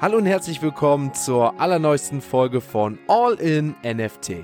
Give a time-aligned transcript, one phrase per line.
[0.00, 4.36] Hallo und herzlich willkommen zur allerneuesten Folge von All in NFT.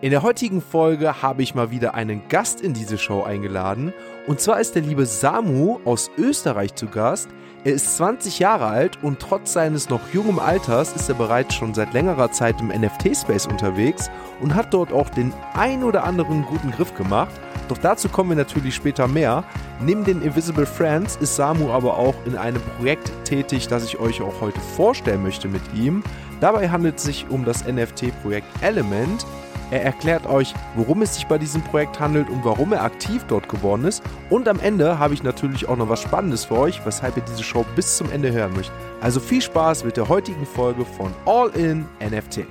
[0.00, 3.92] In der heutigen Folge habe ich mal wieder einen Gast in diese Show eingeladen.
[4.28, 7.28] Und zwar ist der liebe Samu aus Österreich zu Gast.
[7.64, 11.74] Er ist 20 Jahre alt und trotz seines noch jungen Alters ist er bereits schon
[11.74, 14.08] seit längerer Zeit im NFT-Space unterwegs
[14.40, 17.32] und hat dort auch den ein oder anderen guten Griff gemacht.
[17.66, 19.42] Doch dazu kommen wir natürlich später mehr.
[19.80, 24.22] Neben den Invisible Friends ist Samu aber auch in einem Projekt tätig, das ich euch
[24.22, 26.04] auch heute vorstellen möchte mit ihm.
[26.40, 29.26] Dabei handelt es sich um das NFT-Projekt Element.
[29.70, 33.48] Er erklärt euch, worum es sich bei diesem Projekt handelt und warum er aktiv dort
[33.48, 34.02] geworden ist.
[34.30, 37.42] Und am Ende habe ich natürlich auch noch was Spannendes für euch, weshalb ihr diese
[37.42, 38.74] Show bis zum Ende hören möchtet.
[39.00, 42.46] Also viel Spaß mit der heutigen Folge von All in NFT.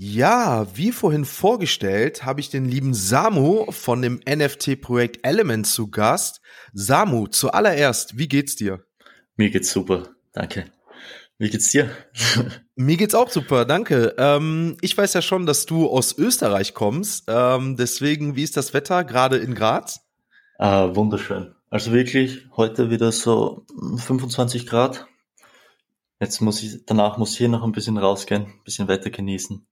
[0.00, 6.40] Ja, wie vorhin vorgestellt, habe ich den lieben Samu von dem NFT-Projekt Element zu Gast.
[6.72, 8.84] Samu, zuallererst, wie geht's dir?
[9.36, 10.66] Mir geht's super, danke.
[11.38, 11.88] Wie geht's dir?
[12.74, 14.14] Mir geht's auch super, danke.
[14.18, 17.24] Ähm, ich weiß ja schon, dass du aus Österreich kommst.
[17.28, 20.00] Ähm, deswegen, wie ist das Wetter gerade in Graz?
[20.58, 21.54] Ah, wunderschön.
[21.70, 23.64] Also wirklich heute wieder so
[23.98, 25.06] 25 Grad.
[26.20, 29.64] Jetzt muss ich, danach muss ich hier noch ein bisschen rausgehen, ein bisschen Wetter genießen.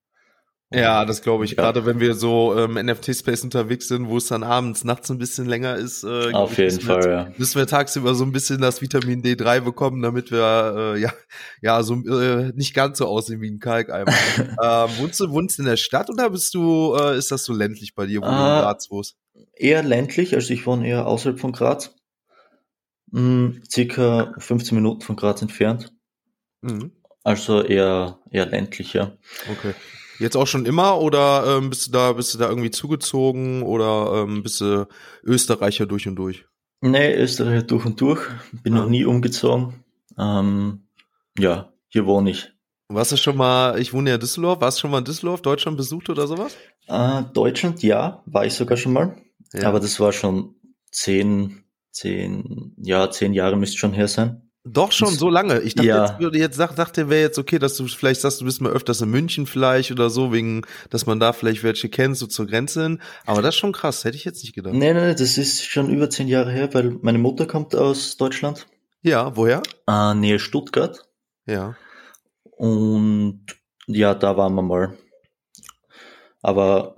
[0.73, 1.53] Ja, das glaube ich.
[1.53, 1.57] Ja.
[1.63, 5.19] Gerade wenn wir so im ähm, NFT-Space unterwegs sind, wo es dann abends, nachts ein
[5.19, 6.03] bisschen länger ist.
[6.03, 7.33] Äh, Auf jeden Fall, wir, ja.
[7.37, 11.13] Müssen wir tagsüber so ein bisschen das Vitamin D3 bekommen, damit wir äh, ja
[11.63, 14.11] ja so äh, nicht ganz so aussehen wie ein Kalkeimer.
[14.39, 17.95] ähm, wohnst du wohnst in der Stadt oder bist du äh, ist das so ländlich
[17.95, 19.17] bei dir, wo uh, du in ah, Graz wohnst?
[19.55, 21.95] Eher ländlich, also ich wohne eher außerhalb von Graz.
[23.13, 25.93] Hm, circa 15 Minuten von Graz entfernt.
[26.63, 26.91] Mhm.
[27.23, 29.17] Also eher eher ländlicher.
[29.49, 29.75] Okay.
[30.19, 34.23] Jetzt auch schon immer oder ähm, bist du da, bist du da irgendwie zugezogen oder
[34.23, 34.87] ähm, bist du
[35.23, 36.47] Österreicher durch und durch?
[36.81, 38.21] Nee, Österreicher durch und durch.
[38.63, 39.85] Bin noch nie umgezogen.
[40.19, 40.89] Ähm,
[41.39, 42.53] ja, hier wohne ich.
[42.89, 45.43] Warst du schon mal, ich wohne ja in Düsseldorf, warst du schon mal in Düsseldorf,
[45.43, 46.57] Deutschland besucht oder sowas?
[46.87, 49.17] Äh, Deutschland, ja, war ich sogar schon mal.
[49.53, 49.69] Ja.
[49.69, 50.55] Aber das war schon
[50.93, 54.46] zehn, zehn, ja, zehn Jahre müsste schon her sein.
[54.69, 55.61] Doch schon so lange.
[55.61, 56.07] Ich dachte, ja.
[56.07, 59.01] jetzt würde jetzt dachte, wäre jetzt okay, dass du vielleicht sagst, du bist mal öfters
[59.01, 62.83] in München vielleicht oder so, wegen, dass man da vielleicht welche kennt, so zur Grenze
[62.83, 63.01] hin.
[63.27, 64.75] Aber das ist schon krass, hätte ich jetzt nicht gedacht.
[64.75, 68.67] Nee, nee, das ist schon über zehn Jahre her, weil meine Mutter kommt aus Deutschland.
[69.03, 69.63] Ja, woher?
[69.87, 71.09] Äh, Nähe Stuttgart.
[71.47, 71.77] Ja.
[72.57, 73.47] Und
[73.87, 74.99] ja, da waren wir mal.
[76.43, 76.97] Aber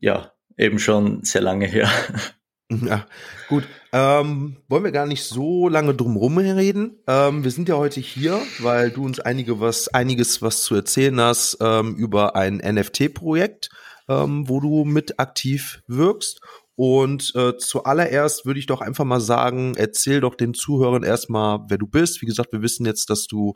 [0.00, 1.90] ja, eben schon sehr lange her.
[2.84, 3.06] Ja,
[3.48, 3.64] gut.
[3.92, 6.16] Ähm, wollen wir gar nicht so lange drum
[6.56, 6.98] reden.
[7.06, 11.20] Ähm, wir sind ja heute hier, weil du uns einige was, einiges was zu erzählen
[11.20, 13.70] hast ähm, über ein NFT-Projekt,
[14.08, 16.40] ähm, wo du mit aktiv wirkst.
[16.76, 21.78] Und äh, zuallererst würde ich doch einfach mal sagen, erzähl doch den Zuhörern erstmal, wer
[21.78, 22.20] du bist.
[22.20, 23.54] Wie gesagt, wir wissen jetzt, dass du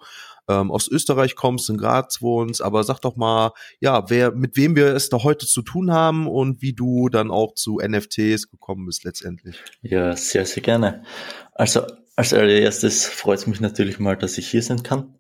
[0.49, 4.75] ähm, aus Österreich kommst, in Graz wohnst, aber sag doch mal, ja, wer, mit wem
[4.75, 8.87] wir es da heute zu tun haben und wie du dann auch zu NFTs gekommen
[8.87, 9.63] bist letztendlich.
[9.83, 11.05] Ja, sehr, sehr gerne.
[11.53, 11.83] Also
[12.17, 15.15] als allererstes freut es mich natürlich mal, dass ich hier sein kann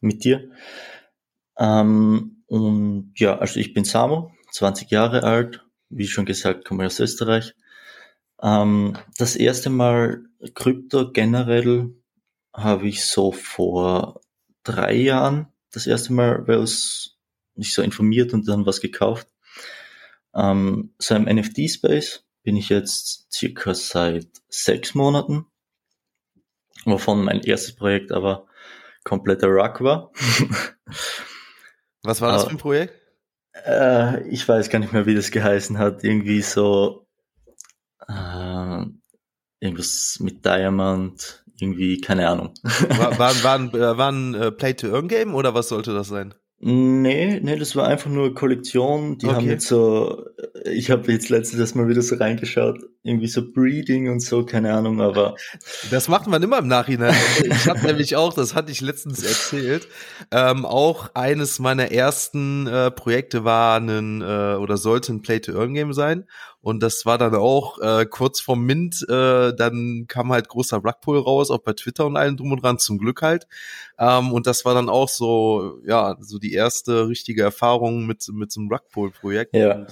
[0.00, 0.50] mit dir.
[1.58, 6.86] Ähm, und ja, also ich bin Samu, 20 Jahre alt, wie schon gesagt, komme ich
[6.86, 7.54] aus Österreich.
[8.42, 10.24] Ähm, das erste Mal
[10.54, 11.94] Krypto generell
[12.54, 14.20] habe ich so vor
[14.62, 17.16] drei Jahren das erste Mal was
[17.54, 19.28] mich so informiert und dann was gekauft.
[20.34, 25.46] Ähm, so im NFT-Space bin ich jetzt circa seit sechs Monaten,
[26.84, 28.46] wovon mein erstes Projekt aber
[29.04, 30.10] kompletter Ruck war.
[32.02, 32.99] was war das für ein Projekt?
[33.66, 36.04] Äh, ich weiß gar nicht mehr, wie das geheißen hat.
[36.04, 37.06] Irgendwie so
[38.08, 38.84] äh,
[39.60, 42.54] irgendwas mit Diamond, irgendwie, keine Ahnung.
[42.62, 46.34] War, war, war, ein, war ein äh, Play-to-Earn-Game oder was sollte das sein?
[46.62, 49.16] Nee, nee, das war einfach nur Kollektion.
[49.16, 49.34] Die okay.
[49.34, 50.26] haben jetzt so,
[50.64, 55.00] ich habe jetzt letztes Mal wieder so reingeschaut, irgendwie so Breeding und so, keine Ahnung,
[55.00, 55.36] aber.
[55.90, 57.14] Das macht man immer im Nachhinein.
[57.44, 59.88] Ich habe nämlich auch, das hatte ich letztens erzählt,
[60.30, 66.26] ähm, auch eines meiner ersten äh, Projekte war ein äh, oder sollte ein Play-to-Earn-Game sein.
[66.62, 71.18] Und das war dann auch äh, kurz vorm Mint, äh, dann kam halt großer Rugpull
[71.18, 73.46] raus, auch bei Twitter und allem drum und dran, zum Glück halt.
[73.98, 78.52] Ähm, und das war dann auch so, ja, so die erste richtige Erfahrung mit, mit
[78.52, 79.56] so einem Rugpull-Projekt.
[79.56, 79.86] Ja.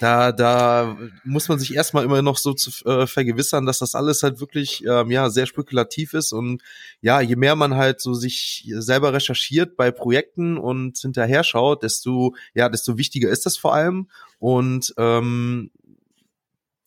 [0.00, 4.22] Da, da muss man sich erstmal immer noch so zu äh, vergewissern, dass das alles
[4.22, 6.62] halt wirklich ähm, ja sehr spekulativ ist und
[7.00, 12.34] ja, je mehr man halt so sich selber recherchiert bei Projekten und hinterher schaut, desto
[12.54, 14.08] ja, desto wichtiger ist das vor allem
[14.38, 15.70] und ähm,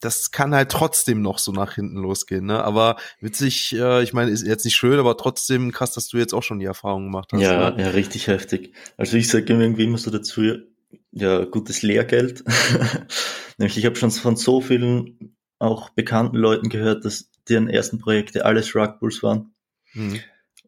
[0.01, 2.63] das kann halt trotzdem noch so nach hinten losgehen, ne?
[2.63, 6.33] Aber witzig, äh, ich meine, ist jetzt nicht schön, aber trotzdem krass, dass du jetzt
[6.33, 7.41] auch schon die Erfahrung gemacht hast.
[7.41, 7.83] Ja, ne?
[7.83, 8.73] ja, richtig heftig.
[8.97, 10.41] Also ich sage irgendwie immer so dazu,
[11.11, 12.43] ja, gutes Lehrgeld.
[13.57, 18.45] Nämlich ich habe schon von so vielen auch bekannten Leuten gehört, dass deren ersten Projekte
[18.45, 19.53] alles Rugbulls waren.
[19.93, 20.19] Mhm.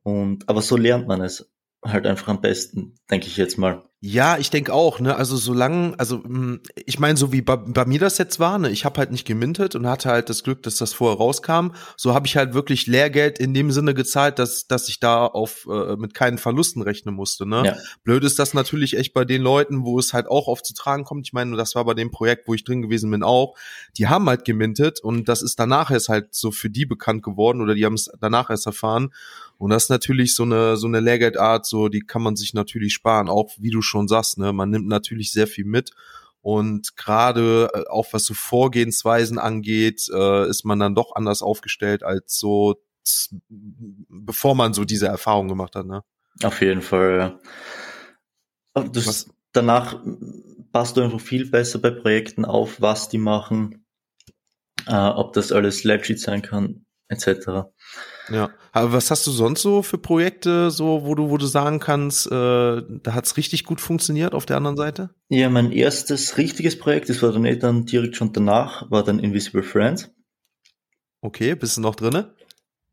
[0.04, 1.50] Und aber so lernt man es
[1.84, 3.84] halt einfach am besten, denke ich jetzt mal.
[4.04, 5.16] Ja, ich denke auch, ne?
[5.16, 8.72] Also solange, also hm, ich meine, so wie bei, bei, mir das jetzt war, ne,
[8.72, 11.74] ich habe halt nicht gemintet und hatte halt das Glück, dass das vorher rauskam.
[11.98, 15.68] So habe ich halt wirklich Lehrgeld in dem Sinne gezahlt, dass dass ich da auf
[15.72, 17.46] äh, mit keinen Verlusten rechnen musste.
[17.46, 17.62] Ne?
[17.64, 17.76] Ja.
[18.04, 21.04] Blöd ist das natürlich echt bei den Leuten, wo es halt auch oft zu tragen
[21.04, 21.28] kommt.
[21.28, 23.56] Ich meine, das war bei dem Projekt, wo ich drin gewesen bin, auch.
[24.00, 27.62] Die haben halt gemintet und das ist danach erst halt so für die bekannt geworden
[27.62, 29.12] oder die haben es danach erst erfahren.
[29.60, 32.94] Und das ist natürlich so eine so eine Lehrgeldart, so die kann man sich natürlich
[32.94, 35.92] sparen, auch wie du schon sagst, ne, man nimmt natürlich sehr viel mit
[36.42, 42.04] und gerade äh, auch was so Vorgehensweisen angeht, äh, ist man dann doch anders aufgestellt
[42.04, 42.82] als so
[43.50, 46.04] bevor man so diese Erfahrung gemacht hat, ne?
[46.44, 47.40] Auf jeden Fall.
[48.76, 48.84] Ja.
[48.84, 50.02] Das, danach
[50.72, 53.86] passt du einfach viel besser bei Projekten auf, was die machen,
[54.88, 57.70] äh, ob das alles legit sein kann, etc.
[58.32, 61.80] Ja, aber was hast du sonst so für Projekte, so wo du, wo du sagen
[61.80, 65.10] kannst, äh, da hat's richtig gut funktioniert auf der anderen Seite?
[65.30, 69.20] Ja, mein erstes richtiges Projekt, das war dann eh dann direkt schon danach, war dann
[69.20, 70.12] Invisible Friends.
[71.20, 72.34] Okay, bist du noch drinne?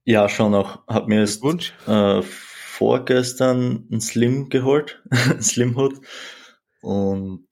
[0.05, 0.87] Ja, schon noch.
[0.89, 1.43] Hab mir jetzt
[1.87, 5.03] äh, vorgestern ein Slim geholt,
[5.41, 6.01] Slim Hood.
[6.81, 7.49] Und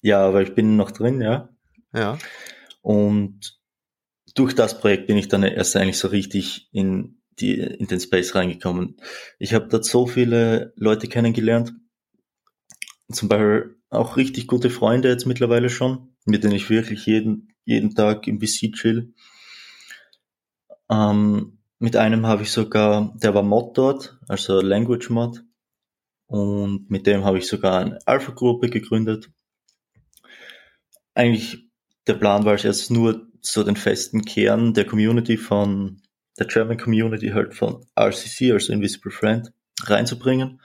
[0.00, 1.48] ja, aber ich bin noch drin, ja.
[1.92, 2.18] Ja.
[2.82, 3.57] Und
[4.38, 8.34] durch das Projekt bin ich dann erst eigentlich so richtig in die in den Space
[8.34, 8.96] reingekommen.
[9.38, 11.72] Ich habe dort so viele Leute kennengelernt,
[13.10, 17.94] zum Beispiel auch richtig gute Freunde jetzt mittlerweile schon, mit denen ich wirklich jeden jeden
[17.94, 19.12] Tag im VC chill.
[20.90, 25.44] Ähm, mit einem habe ich sogar, der war Mod dort, also Language Mod,
[26.26, 29.30] und mit dem habe ich sogar eine Alpha-Gruppe gegründet.
[31.14, 31.68] Eigentlich
[32.06, 36.02] der Plan war es jetzt nur so den festen Kern der Community von
[36.38, 39.52] der German Community halt von RCC, also Invisible Friend,
[39.82, 40.60] reinzubringen.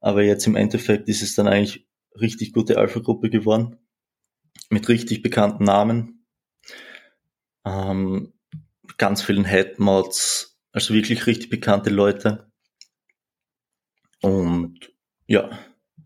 [0.00, 1.86] Aber jetzt im Endeffekt ist es dann eigentlich
[2.20, 3.76] richtig gute Alpha-Gruppe geworden.
[4.68, 6.26] Mit richtig bekannten Namen.
[7.64, 8.32] Ähm,
[8.98, 12.50] ganz vielen Headmods, also wirklich richtig bekannte Leute.
[14.22, 14.92] Und
[15.26, 15.50] ja.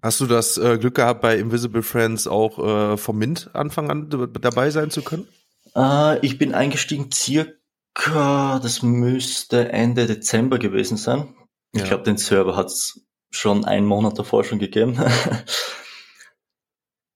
[0.02, 4.11] Hast du das äh, Glück gehabt, bei Invisible Friends auch äh, vom Mint Anfang an
[4.40, 5.26] dabei sein zu können?
[5.76, 11.35] Äh, ich bin eingestiegen circa, das müsste Ende Dezember gewesen sein.
[11.75, 11.82] Ja.
[11.82, 14.99] Ich glaube, den Server hat es schon einen Monat davor schon gegeben.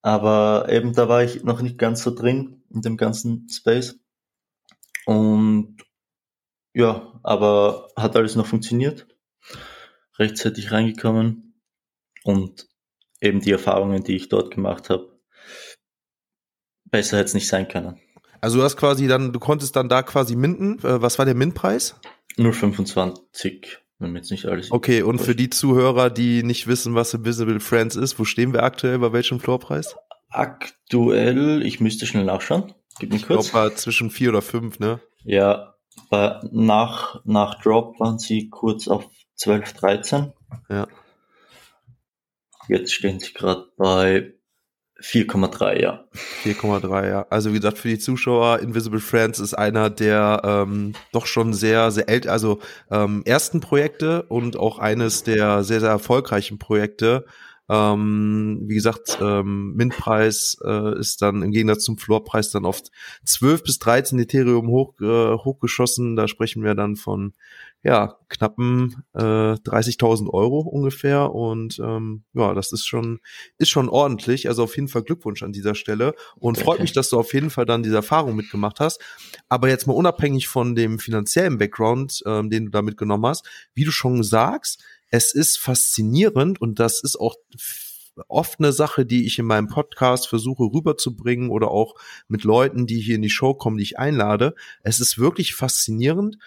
[0.02, 3.98] Aber eben da war ich noch nicht ganz so drin in dem ganzen Space.
[5.06, 5.76] Und
[6.74, 9.06] ja, aber hat alles noch funktioniert.
[10.18, 11.60] Rechtzeitig reingekommen
[12.24, 12.68] und
[13.20, 15.18] eben die Erfahrungen, die ich dort gemacht habe,
[16.84, 18.00] besser hätte es nicht sein können.
[18.40, 20.78] Also du hast quasi dann, du konntest dann da quasi minden.
[20.80, 21.96] Äh, was war der Mintpreis?
[22.36, 24.70] Nur 25, wenn jetzt nicht alles.
[24.70, 28.62] Okay, und für die Zuhörer, die nicht wissen, was Invisible Friends ist, wo stehen wir
[28.62, 29.96] aktuell, bei welchem Floorpreis?
[30.30, 32.74] Aktuell, ich müsste schnell nachschauen.
[33.00, 33.46] Gib mir kurz.
[33.46, 35.00] Ich glaube, zwischen vier oder fünf, ne?
[35.24, 35.74] Ja,
[36.10, 40.32] bei, nach, nach Drop waren sie kurz auf 12, 13.
[40.68, 40.86] Ja.
[42.68, 44.34] Jetzt stehen sie gerade bei
[45.00, 46.04] 4,3, ja.
[46.42, 47.26] 4,3, ja.
[47.30, 51.90] Also wie gesagt, für die Zuschauer, Invisible Friends ist einer der ähm, doch schon sehr,
[51.92, 52.58] sehr älter, also
[52.90, 57.26] ähm, ersten Projekte und auch eines der sehr, sehr erfolgreichen Projekte.
[57.70, 62.90] Ähm, wie gesagt, ähm, Mintpreis äh, ist dann im Gegensatz zum Floorpreis dann oft
[63.24, 66.16] 12 bis 13 Ethereum hoch, äh, hochgeschossen.
[66.16, 67.34] Da sprechen wir dann von
[67.84, 73.20] ja, knappen äh, 30.000 Euro ungefähr und ähm, ja, das ist schon
[73.56, 74.48] ist schon ordentlich.
[74.48, 76.64] Also auf jeden Fall Glückwunsch an dieser Stelle und okay.
[76.64, 79.00] freut mich, dass du auf jeden Fall dann diese Erfahrung mitgemacht hast.
[79.48, 83.84] Aber jetzt mal unabhängig von dem finanziellen Background, ähm, den du da mitgenommen hast, wie
[83.84, 87.36] du schon sagst, es ist faszinierend und das ist auch
[88.26, 91.94] oft eine Sache, die ich in meinem Podcast versuche rüberzubringen oder auch
[92.26, 94.54] mit Leuten, die hier in die Show kommen, die ich einlade.
[94.82, 96.38] Es ist wirklich faszinierend,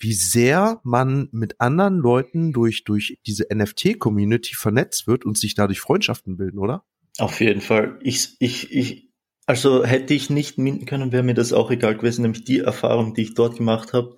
[0.00, 5.80] wie sehr man mit anderen Leuten durch, durch diese NFT-Community vernetzt wird und sich dadurch
[5.80, 6.84] Freundschaften bilden, oder?
[7.18, 7.98] Auf jeden Fall.
[8.02, 9.10] Ich, ich, ich,
[9.46, 13.12] also hätte ich nicht minden können, wäre mir das auch egal gewesen, nämlich die Erfahrung,
[13.14, 14.16] die ich dort gemacht habe,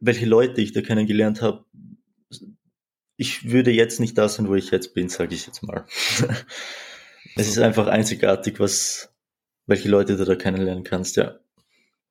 [0.00, 1.64] welche Leute ich da kennengelernt habe.
[3.16, 5.86] Ich würde jetzt nicht da sein, wo ich jetzt bin, sage ich jetzt mal.
[7.36, 9.14] es ist einfach einzigartig, was,
[9.66, 11.38] welche Leute du da kennenlernen kannst, ja.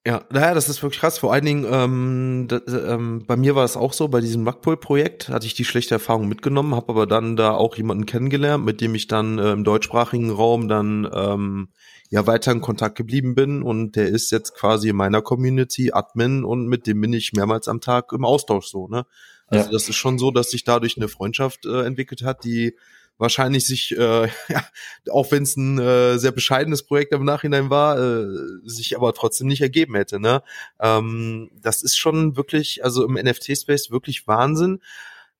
[0.03, 1.19] Ja, naja, das ist wirklich krass.
[1.19, 5.29] Vor allen Dingen, ähm, da, ähm, bei mir war es auch so, bei diesem Rugpool-Projekt
[5.29, 8.95] hatte ich die schlechte Erfahrung mitgenommen, habe aber dann da auch jemanden kennengelernt, mit dem
[8.95, 11.69] ich dann äh, im deutschsprachigen Raum dann ähm,
[12.09, 16.45] ja weiter in Kontakt geblieben bin und der ist jetzt quasi in meiner Community Admin
[16.45, 19.05] und mit dem bin ich mehrmals am Tag im Austausch so, ne?
[19.45, 19.71] Also ja.
[19.71, 22.75] das ist schon so, dass sich dadurch eine Freundschaft äh, entwickelt hat, die
[23.21, 24.65] wahrscheinlich sich, äh, ja,
[25.09, 28.25] auch wenn es ein äh, sehr bescheidenes Projekt im Nachhinein war, äh,
[28.65, 30.19] sich aber trotzdem nicht ergeben hätte.
[30.19, 30.43] Ne?
[30.79, 34.79] Ähm, das ist schon wirklich, also im NFT-Space wirklich Wahnsinn.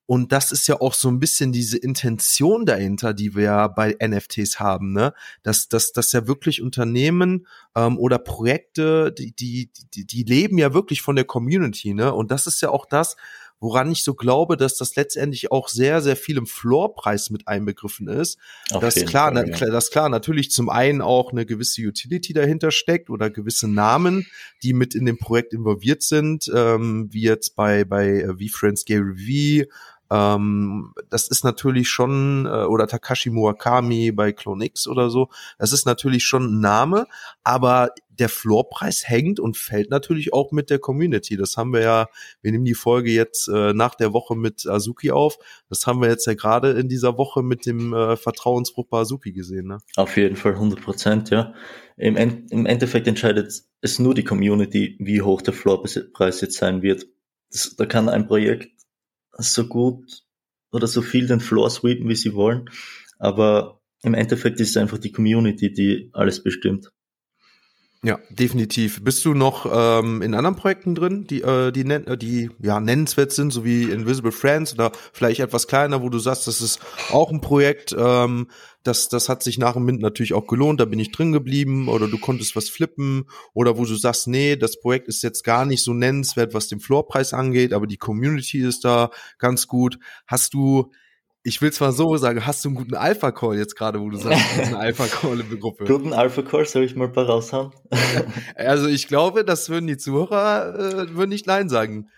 [0.05, 3.95] Und das ist ja auch so ein bisschen diese Intention dahinter, die wir ja bei
[4.05, 5.13] NFTs haben, ne?
[5.41, 10.73] Dass, dass, dass ja wirklich Unternehmen ähm, oder Projekte, die, die, die, die leben ja
[10.73, 12.13] wirklich von der Community, ne?
[12.13, 13.15] Und das ist ja auch das,
[13.61, 18.07] woran ich so glaube, dass das letztendlich auch sehr, sehr viel im Floorpreis mit einbegriffen
[18.07, 18.39] ist.
[18.71, 19.69] Auf dass klar, Fall, ja.
[19.69, 24.25] dass klar natürlich zum einen auch eine gewisse Utility dahinter steckt oder gewisse Namen,
[24.63, 29.63] die mit in dem Projekt involviert sind, ähm, wie jetzt bei, bei äh, V-Friends Gary
[29.67, 29.71] V,
[30.11, 35.85] ähm, das ist natürlich schon, äh, oder Takashi Murakami bei Clonix oder so, das ist
[35.85, 37.07] natürlich schon ein Name,
[37.43, 41.37] aber der Floorpreis hängt und fällt natürlich auch mit der Community.
[41.37, 42.07] Das haben wir ja,
[42.41, 45.37] wir nehmen die Folge jetzt äh, nach der Woche mit Azuki auf.
[45.69, 49.31] Das haben wir jetzt ja gerade in dieser Woche mit dem äh, Vertrauensbruch bei Azuki
[49.31, 49.67] gesehen.
[49.67, 49.77] Ne?
[49.95, 51.53] Auf jeden Fall 100 Prozent, ja.
[51.95, 56.81] Im, End, Im Endeffekt entscheidet es nur die Community, wie hoch der Floorpreis jetzt sein
[56.81, 57.07] wird.
[57.51, 58.80] Das, da kann ein Projekt
[59.41, 60.23] so gut
[60.71, 62.69] oder so viel den Floor sweepen, wie sie wollen.
[63.19, 66.91] Aber im Endeffekt ist es einfach die Community, die alles bestimmt.
[68.03, 69.03] Ja, definitiv.
[69.03, 73.31] Bist du noch ähm, in anderen Projekten drin, die äh, die, nen die ja nennenswert
[73.31, 76.79] sind, so wie Invisible Friends oder vielleicht etwas kleiner, wo du sagst, das ist
[77.11, 78.47] auch ein Projekt, ähm,
[78.81, 81.89] das das hat sich nach dem Mint natürlich auch gelohnt, da bin ich drin geblieben
[81.89, 85.67] oder du konntest was flippen oder wo du sagst, nee, das Projekt ist jetzt gar
[85.67, 89.99] nicht so nennenswert, was den Floorpreis angeht, aber die Community ist da ganz gut.
[90.25, 90.91] Hast du
[91.43, 94.39] ich will zwar so sagen, hast du einen guten Alpha-Call jetzt gerade, wo du sagst,
[94.39, 95.85] du hast einen Alpha-Call in der Gruppe?
[95.85, 97.71] Guten Alpha-Call, soll ich mal ein paar raushauen?
[98.55, 102.09] also ich glaube, das würden die Zuhörer, äh, würden nicht Nein sagen.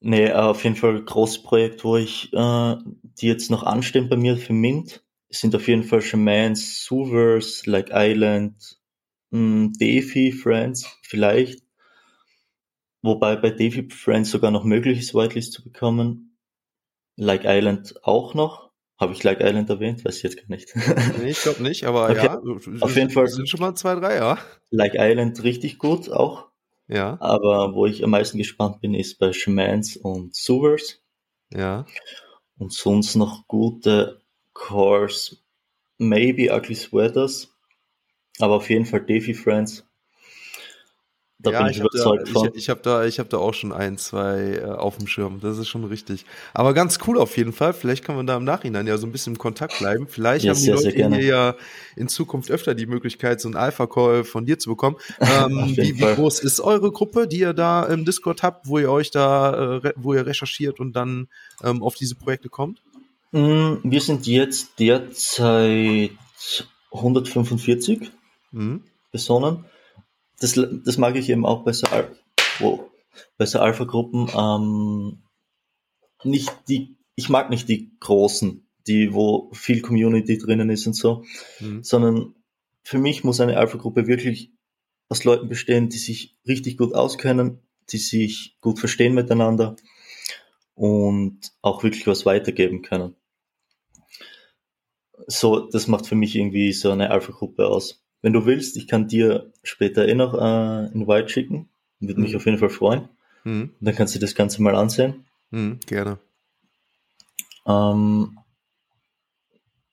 [0.00, 4.16] Nee, auf jeden Fall ein großes Projekt, wo ich, äh, die jetzt noch anstehen bei
[4.16, 8.78] mir für Mint, sind auf jeden Fall Shamans, Suvers, Like Island,
[9.30, 11.62] mh, hm, Defi, Friends, vielleicht.
[13.02, 16.25] Wobei bei Defi Friends sogar noch möglich ist, Whitelist zu bekommen.
[17.16, 18.70] Like Island auch noch.
[18.98, 20.04] Habe ich Like Island erwähnt?
[20.04, 20.74] Weiß ich jetzt gar nicht.
[21.18, 22.24] nee, ich glaube nicht, aber okay.
[22.24, 22.40] ja.
[22.80, 23.26] Auf jeden Fall.
[23.28, 24.38] sind schon mal zwei, drei, ja.
[24.70, 26.46] Like Island richtig gut auch.
[26.88, 27.18] Ja.
[27.20, 31.02] Aber wo ich am meisten gespannt bin, ist bei Shamans und Sewers.
[31.52, 31.84] Ja.
[32.58, 34.22] Und sonst noch gute
[34.54, 35.42] Cores.
[35.98, 37.54] Maybe Ugly Sweaters.
[38.38, 39.85] Aber auf jeden Fall Defi Friends.
[41.46, 42.48] Da ja, bin ich, ich überzeugt da, von.
[42.48, 45.38] Ich, ich habe da, ich habe da auch schon ein, zwei äh, auf dem Schirm.
[45.40, 46.26] Das ist schon richtig.
[46.54, 47.72] Aber ganz cool auf jeden Fall.
[47.72, 50.08] Vielleicht kann man da im Nachhinein ja so ein bisschen im Kontakt bleiben.
[50.08, 51.54] Vielleicht ja, haben die Leute hier ja
[51.94, 54.96] in Zukunft öfter die Möglichkeit, so einen Alpha-Call von dir zu bekommen.
[55.26, 58.90] Ähm, wie, wie groß ist eure Gruppe, die ihr da im Discord habt, wo ihr
[58.90, 61.28] euch da, äh, wo ihr recherchiert und dann
[61.64, 62.80] ähm, auf diese Projekte kommt?
[63.32, 66.12] Mm, wir sind jetzt derzeit
[66.92, 68.10] 145
[68.52, 68.82] mhm.
[69.10, 69.64] Personen
[70.38, 71.86] das, das mag ich eben auch bei so,
[72.58, 72.80] wow,
[73.38, 74.28] bei so Alpha-Gruppen.
[74.36, 75.22] Ähm,
[76.24, 81.24] nicht die, ich mag nicht die großen, die, wo viel Community drinnen ist und so,
[81.60, 81.82] mhm.
[81.82, 82.34] sondern
[82.82, 84.52] für mich muss eine Alpha-Gruppe wirklich
[85.08, 89.76] aus Leuten bestehen, die sich richtig gut auskennen, die sich gut verstehen miteinander
[90.74, 93.16] und auch wirklich was weitergeben können.
[95.26, 98.05] So, das macht für mich irgendwie so eine Alpha-Gruppe aus.
[98.26, 101.68] Wenn du willst, ich kann dir später eh noch äh, ein White schicken.
[102.00, 102.36] Würde mich mhm.
[102.38, 103.08] auf jeden Fall freuen.
[103.44, 103.70] Mhm.
[103.78, 105.26] Dann kannst du das Ganze mal ansehen.
[105.52, 106.18] Mhm, gerne.
[107.68, 108.36] Ähm,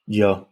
[0.08, 0.48] ja.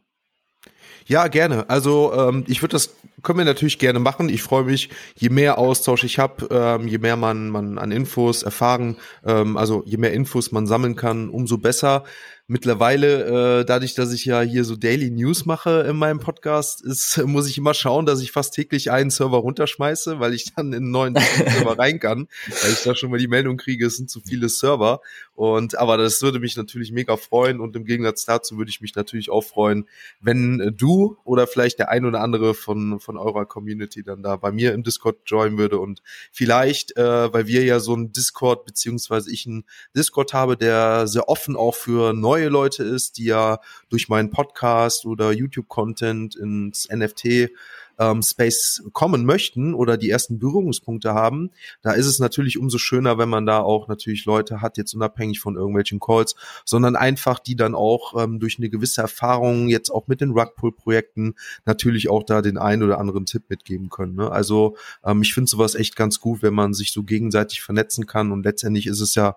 [1.07, 1.71] Ja, gerne.
[1.71, 4.29] Also ähm, ich würde das können wir natürlich gerne machen.
[4.29, 8.43] Ich freue mich, je mehr Austausch ich habe, ähm, je mehr man man an Infos
[8.43, 12.03] erfahren, ähm, also je mehr Infos man sammeln kann, umso besser
[12.51, 17.23] mittlerweile, äh, dadurch, dass ich ja hier so Daily News mache in meinem Podcast, ist,
[17.25, 20.83] muss ich immer schauen, dass ich fast täglich einen Server runterschmeiße, weil ich dann in
[20.83, 22.27] einen neuen Server rein kann,
[22.61, 24.99] weil ich da schon mal die Meldung kriege, es sind zu viele Server.
[25.41, 28.93] Und aber das würde mich natürlich mega freuen und im Gegensatz dazu würde ich mich
[28.93, 29.87] natürlich auch freuen,
[30.19, 34.51] wenn du oder vielleicht der ein oder andere von von eurer Community dann da bei
[34.51, 39.33] mir im Discord joinen würde und vielleicht, äh, weil wir ja so ein Discord beziehungsweise
[39.33, 39.63] ich einen
[39.95, 45.07] Discord habe, der sehr offen auch für neue Leute ist, die ja durch meinen Podcast
[45.07, 47.49] oder YouTube-Content ins NFT
[47.99, 53.17] ähm, Space kommen möchten oder die ersten Berührungspunkte haben, da ist es natürlich umso schöner,
[53.17, 57.55] wenn man da auch natürlich Leute hat, jetzt unabhängig von irgendwelchen Calls, sondern einfach die
[57.55, 62.41] dann auch ähm, durch eine gewisse Erfahrung jetzt auch mit den Rugpull-Projekten natürlich auch da
[62.41, 64.15] den einen oder anderen Tipp mitgeben können.
[64.15, 64.31] Ne?
[64.31, 68.31] Also ähm, ich finde sowas echt ganz gut, wenn man sich so gegenseitig vernetzen kann
[68.31, 69.35] und letztendlich ist es ja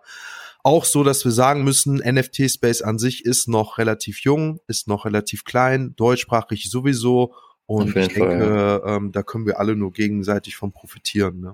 [0.66, 5.04] auch so, dass wir sagen müssen, NFT-Space an sich ist noch relativ jung, ist noch
[5.04, 7.34] relativ klein, deutschsprachig sowieso.
[7.66, 8.96] Und ich denke, Fall, ja.
[8.96, 11.40] ähm, da können wir alle nur gegenseitig von profitieren.
[11.40, 11.52] Ne?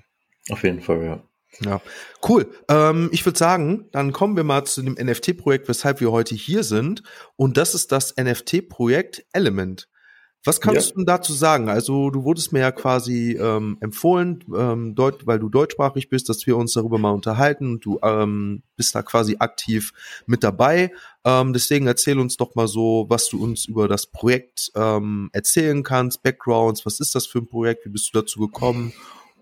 [0.49, 1.23] Auf jeden Fall, ja.
[1.65, 1.83] Ja,
[2.29, 2.49] cool.
[2.69, 6.63] Ähm, ich würde sagen, dann kommen wir mal zu dem NFT-Projekt, weshalb wir heute hier
[6.63, 7.03] sind.
[7.37, 9.89] Und das ist das NFT-Projekt Element.
[10.45, 10.97] Was kannst ja.
[10.97, 11.69] du dazu sagen?
[11.69, 16.47] Also du wurdest mir ja quasi ähm, empfohlen, ähm, Deut weil du deutschsprachig bist, dass
[16.47, 19.93] wir uns darüber mal unterhalten und du ähm, bist da quasi aktiv
[20.25, 20.93] mit dabei.
[21.25, 25.83] Ähm, deswegen erzähl uns doch mal so, was du uns über das Projekt ähm, erzählen
[25.83, 28.95] kannst, Backgrounds, was ist das für ein Projekt, wie bist du dazu gekommen?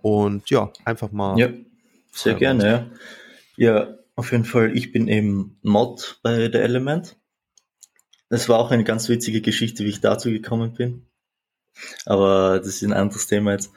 [0.02, 1.38] Und ja, einfach mal.
[1.38, 1.50] Ja,
[2.10, 2.86] sehr gerne, ja.
[3.56, 7.17] Ja, auf jeden Fall, ich bin eben Mod bei der Element.
[8.28, 11.06] Das war auch eine ganz witzige Geschichte, wie ich dazu gekommen bin.
[12.04, 13.70] Aber das ist ein anderes Thema jetzt.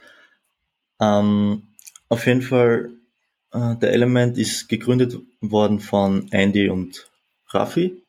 [0.99, 1.63] Ähm,
[2.09, 2.91] auf jeden Fall,
[3.53, 7.09] äh, der Element ist gegründet worden von Andy und
[7.47, 8.01] Raffi.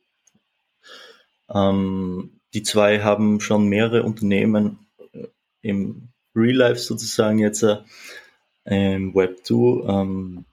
[1.49, 5.27] Ähm, die zwei haben schon mehrere Unternehmen äh,
[5.63, 7.79] im Real Life sozusagen jetzt äh,
[8.65, 9.55] im Web 2
[9.89, 10.45] ähm,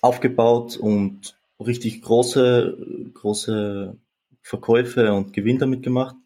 [0.00, 3.96] aufgebaut und richtig große, große
[4.42, 6.16] Verkäufe und Gewinn damit gemacht.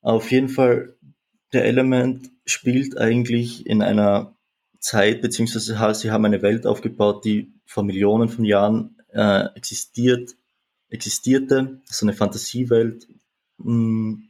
[0.00, 0.96] Auf jeden Fall,
[1.52, 4.36] der Element spielt eigentlich in einer
[4.78, 10.34] Zeit, beziehungsweise sie haben eine Welt aufgebaut, die vor Millionen von Jahren äh, existiert,
[10.88, 13.06] existierte, so eine Fantasiewelt,
[13.58, 14.28] mh, hm,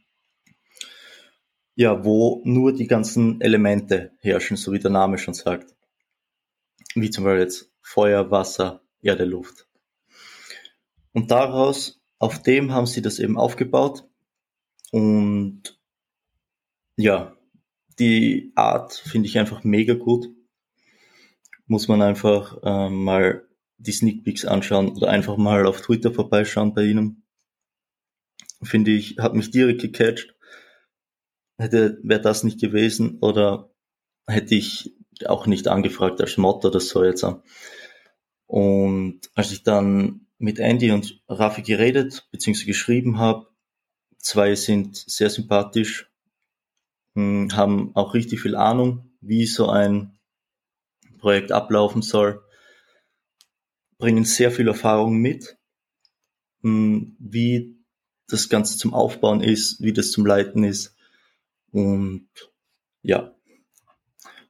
[1.75, 5.75] ja, wo nur die ganzen Elemente herrschen, so wie der Name schon sagt.
[6.95, 9.67] Wie zum Beispiel jetzt Feuer, Wasser, Erde, Luft.
[11.13, 14.05] Und daraus, auf dem haben sie das eben aufgebaut.
[14.91, 15.79] Und
[16.97, 17.37] ja,
[17.99, 20.29] die Art finde ich einfach mega gut.
[21.67, 23.47] Muss man einfach äh, mal
[23.79, 27.25] die Sneak Peeks anschauen oder einfach mal auf Twitter vorbeischauen bei ihnen.
[28.63, 30.35] Finde ich, hat mich direkt gecatcht.
[31.59, 33.71] Hätte, wäre das nicht gewesen oder
[34.27, 34.95] hätte ich
[35.27, 37.25] auch nicht angefragt als Mod oder so jetzt.
[38.47, 42.65] Und als ich dann mit Andy und Rafi geredet bzw.
[42.65, 43.47] geschrieben habe.
[44.19, 46.11] Zwei sind sehr sympathisch,
[47.15, 50.19] hm, haben auch richtig viel Ahnung, wie so ein
[51.19, 52.43] Projekt ablaufen soll,
[53.99, 55.57] bringen sehr viel Erfahrung mit,
[56.63, 57.77] hm, wie
[58.27, 60.97] das Ganze zum Aufbauen ist, wie das zum Leiten ist.
[61.71, 62.29] Und
[63.03, 63.35] ja,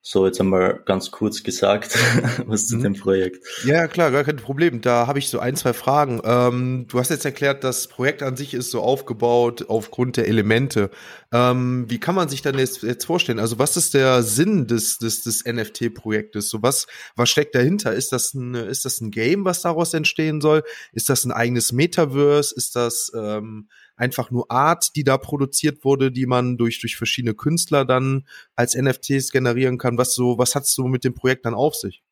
[0.05, 1.97] so, jetzt einmal ganz kurz gesagt,
[2.47, 2.83] was zu mhm.
[2.83, 3.47] dem Projekt.
[3.65, 4.81] Ja, klar, gar kein Problem.
[4.81, 6.21] Da habe ich so ein, zwei Fragen.
[6.25, 10.91] Ähm, du hast jetzt erklärt, das Projekt an sich ist so aufgebaut aufgrund der Elemente.
[11.31, 13.38] Ähm, wie kann man sich dann jetzt, jetzt vorstellen?
[13.38, 16.49] Also, was ist der Sinn des, des, des NFT-Projektes?
[16.49, 17.93] So, was, was steckt dahinter?
[17.93, 20.65] Ist das ein, ist das ein Game, was daraus entstehen soll?
[20.93, 22.53] Ist das ein eigenes Metaverse?
[22.57, 27.35] Ist das, ähm, einfach nur Art, die da produziert wurde, die man durch, durch verschiedene
[27.35, 29.99] Künstler dann als NFTs generieren kann.
[29.99, 32.03] Was so, was hat's so mit dem Projekt dann auf sich?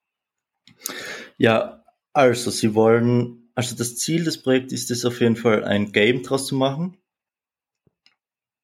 [1.37, 5.93] Ja, also sie wollen, also das Ziel des Projekts ist es auf jeden Fall, ein
[5.93, 6.97] Game draus zu machen.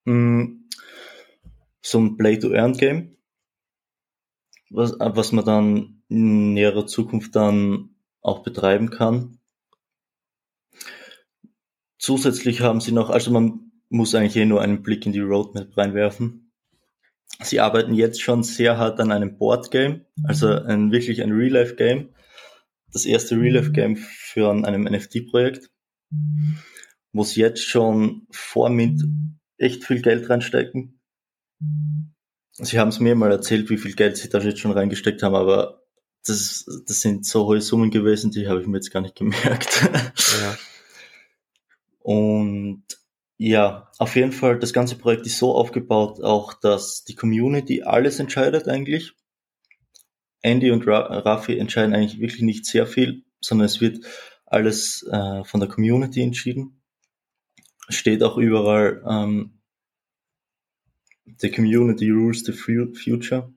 [0.05, 0.69] Hm,
[1.83, 3.17] so ein Play-to-Earn-Game,
[4.71, 9.36] was, was man dann in näherer Zukunft dann auch betreiben kann.
[11.99, 15.77] Zusätzlich haben sie noch, also man muss eigentlich eh nur einen Blick in die Roadmap
[15.77, 16.53] reinwerfen.
[17.43, 21.75] Sie arbeiten jetzt schon sehr hart an einem Board Game, also ein, wirklich ein Real-Life
[21.77, 22.11] Game.
[22.93, 25.71] Das erste Real-Life Game für einem NFT-Projekt,
[27.13, 29.05] wo sie jetzt schon vor Mint
[29.59, 31.01] echt viel Geld reinstecken.
[32.53, 35.35] Sie haben es mir mal erzählt, wie viel Geld sie da jetzt schon reingesteckt haben,
[35.35, 35.83] aber
[36.27, 39.83] das, das sind so hohe Summen gewesen, die habe ich mir jetzt gar nicht gemerkt.
[40.41, 40.57] Ja.
[42.07, 42.85] Und
[43.37, 48.21] ja, auf jeden Fall, das ganze Projekt ist so aufgebaut, auch dass die Community alles
[48.21, 49.15] entscheidet eigentlich.
[50.41, 54.07] Andy und Rafi entscheiden eigentlich wirklich nicht sehr viel, sondern es wird
[54.45, 56.81] alles äh, von der Community entschieden.
[57.89, 59.59] Steht auch überall, ähm,
[61.39, 63.53] the community rules the future.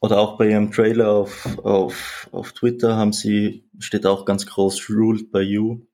[0.00, 4.90] Oder auch bei ihrem Trailer auf, auf, auf Twitter haben sie, steht auch ganz groß,
[4.90, 5.86] ruled by you.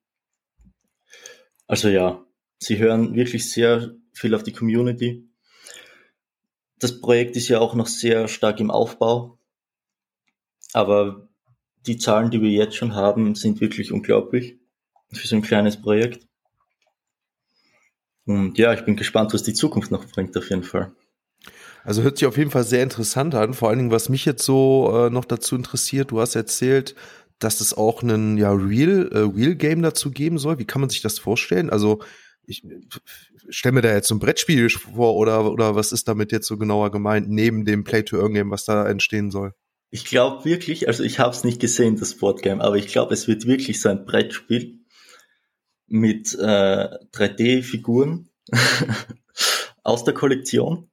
[1.67, 2.25] Also ja,
[2.59, 5.29] sie hören wirklich sehr viel auf die Community.
[6.79, 9.39] das Projekt ist ja auch noch sehr stark im Aufbau.
[10.73, 11.29] Aber
[11.87, 14.59] die Zahlen, die wir jetzt schon haben, sind wirklich unglaublich
[15.13, 16.27] für so ein kleines Projekt.
[18.27, 20.93] Und ja, ich bin gespannt, was die Zukunft noch bringt, auf jeden Fall.
[21.85, 23.55] Also hört sich auf jeden Fall sehr interessant an.
[23.55, 26.97] Vor allen Dingen, was mich jetzt so äh, noch dazu interessiert, du hast erzählt,
[27.39, 30.59] dass es auch einen ja Real äh, Real Game dazu geben soll.
[30.59, 31.71] Wie kann man sich das vorstellen?
[31.71, 32.01] Also
[32.47, 32.63] ich
[33.49, 36.91] stelle mir da jetzt ein Brettspiel vor oder oder was ist damit jetzt so genauer
[36.91, 39.53] gemeint neben dem Play to Earn Game, was da entstehen soll?
[39.91, 43.29] Ich glaube wirklich, also ich habe es nicht gesehen, das Boardgame, aber ich glaube, es
[43.29, 44.81] wird wirklich so ein Brettspiel
[45.87, 48.29] mit äh, 3D-Figuren
[49.85, 50.91] aus der Kollektion.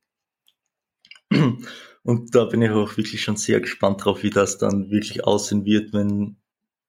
[2.03, 5.65] Und da bin ich auch wirklich schon sehr gespannt drauf, wie das dann wirklich aussehen
[5.65, 6.35] wird, wenn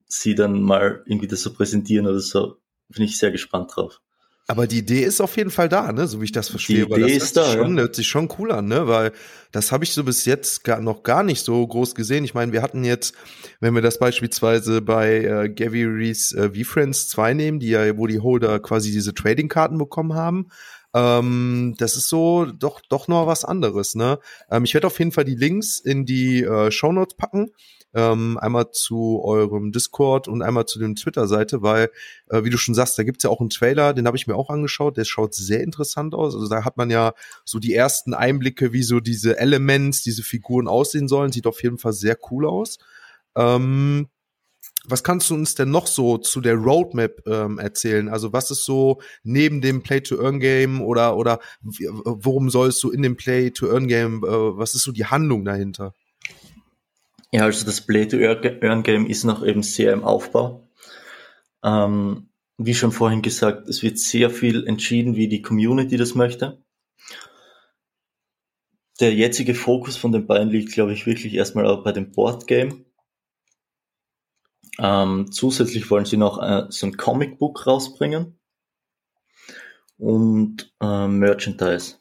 [0.06, 2.56] sie dann mal irgendwie das so präsentieren oder so.
[2.88, 4.00] Bin ich sehr gespannt drauf.
[4.46, 6.84] Aber die Idee ist auf jeden Fall da, ne, so wie ich das verstehe.
[6.84, 7.82] Die Idee das ist da, schon, ja.
[7.82, 9.12] hört sich schon cool an, ne, weil
[9.52, 12.24] das habe ich so bis jetzt gar, noch gar nicht so groß gesehen.
[12.24, 13.14] Ich meine, wir hatten jetzt,
[13.60, 18.06] wenn wir das beispielsweise bei äh, Gary Rees äh, V-Friends 2 nehmen, die ja, wo
[18.06, 20.48] die Holder quasi diese Trading-Karten bekommen haben,
[20.94, 24.20] ähm, das ist so doch doch noch was anderes, ne?
[24.50, 27.50] Ähm, ich werde auf jeden Fall die Links in die äh, Show Notes packen.
[27.96, 31.90] Ähm, einmal zu eurem Discord und einmal zu dem Twitter-Seite, weil,
[32.28, 34.34] äh, wie du schon sagst, da gibt's ja auch einen Trailer, den habe ich mir
[34.34, 36.34] auch angeschaut, der schaut sehr interessant aus.
[36.34, 37.12] Also da hat man ja
[37.44, 41.30] so die ersten Einblicke, wie so diese Elements, diese Figuren aussehen sollen.
[41.30, 42.78] Sieht auf jeden Fall sehr cool aus.
[43.36, 44.08] Ähm,
[44.86, 48.08] was kannst du uns denn noch so zu der Roadmap ähm, erzählen?
[48.08, 54.24] Also was ist so neben dem Play-to-Earn-Game oder oder worum sollst du in dem Play-to-Earn-Game,
[54.24, 55.94] äh, was ist so die Handlung dahinter?
[57.32, 60.68] Ja, also das Play-to-Earn-Game ist noch eben sehr im Aufbau.
[61.64, 66.62] Ähm, wie schon vorhin gesagt, es wird sehr viel entschieden, wie die Community das möchte.
[69.00, 72.84] Der jetzige Fokus von den beiden liegt, glaube ich, wirklich erstmal auch bei dem Board-Game
[74.78, 78.38] ähm, zusätzlich wollen sie noch äh, so ein Comicbook rausbringen
[79.98, 81.96] und äh, Merchandise.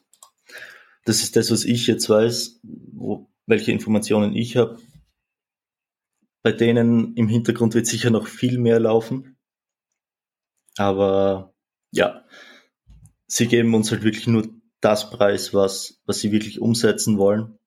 [1.04, 4.78] Das ist das, was ich jetzt weiß, wo, welche Informationen ich habe.
[6.42, 9.36] Bei denen im Hintergrund wird sicher noch viel mehr laufen.
[10.76, 11.54] Aber
[11.90, 12.24] ja,
[13.26, 14.48] sie geben uns halt wirklich nur
[14.80, 17.58] das Preis, was, was sie wirklich umsetzen wollen.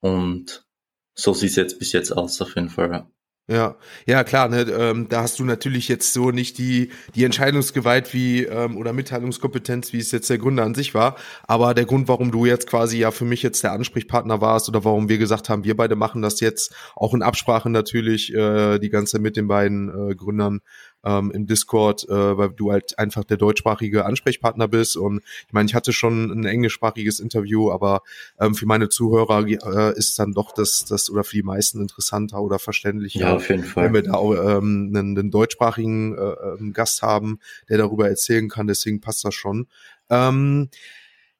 [0.00, 0.66] Und
[1.14, 3.10] so sieht es jetzt bis jetzt aus, auf jeden Fall.
[3.48, 8.12] Ja, ja klar, ne, ähm, da hast du natürlich jetzt so nicht die die Entscheidungsgewalt
[8.12, 11.14] wie ähm, oder Mitteilungskompetenz, wie es jetzt der Gründer an sich war.
[11.46, 14.84] Aber der Grund, warum du jetzt quasi ja für mich jetzt der Ansprechpartner warst oder
[14.84, 18.90] warum wir gesagt haben, wir beide machen das jetzt auch in Absprache natürlich äh, die
[18.90, 20.58] ganze mit den beiden äh, Gründern,
[21.06, 24.96] ähm, im Discord, äh, weil du halt einfach der deutschsprachige Ansprechpartner bist.
[24.96, 28.02] Und ich meine, ich hatte schon ein englischsprachiges Interview, aber
[28.40, 32.42] ähm, für meine Zuhörer äh, ist dann doch das, das oder für die meisten interessanter
[32.42, 33.86] oder verständlicher, ja, auf jeden Fall.
[33.86, 37.38] wenn wir da ähm, einen, einen deutschsprachigen äh, ähm, Gast haben,
[37.68, 38.66] der darüber erzählen kann.
[38.66, 39.68] Deswegen passt das schon.
[40.10, 40.68] Ähm,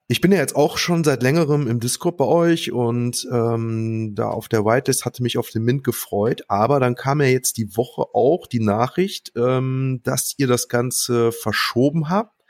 [0.09, 4.29] ich bin ja jetzt auch schon seit längerem im Discord bei euch und ähm, da
[4.29, 7.77] auf der Whitelist hatte mich auf den Mint gefreut, aber dann kam ja jetzt die
[7.77, 12.45] Woche auch die Nachricht, ähm, dass ihr das Ganze verschoben habt,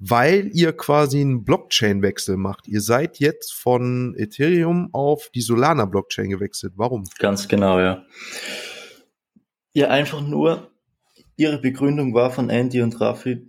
[0.00, 2.66] weil ihr quasi einen Blockchain-Wechsel macht.
[2.66, 6.72] Ihr seid jetzt von Ethereum auf die Solana-Blockchain gewechselt.
[6.76, 7.04] Warum?
[7.20, 8.04] Ganz genau, ja.
[9.72, 10.72] Ja, einfach nur,
[11.36, 13.48] ihre Begründung war von Andy und Rafi,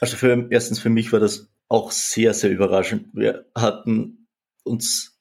[0.00, 3.08] also für, erstens für mich war das auch sehr, sehr überraschend.
[3.12, 4.28] Wir hatten
[4.64, 5.18] uns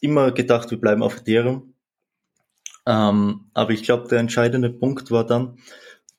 [0.00, 1.74] immer gedacht, wir bleiben auf Ethereum.
[2.86, 5.58] Ähm, aber ich glaube, der entscheidende Punkt war dann,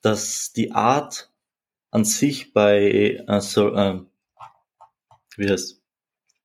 [0.00, 1.30] dass die Art
[1.90, 4.00] an sich bei, äh, so, äh,
[5.36, 5.80] wie heißt